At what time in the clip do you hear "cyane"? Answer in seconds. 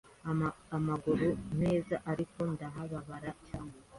3.47-3.73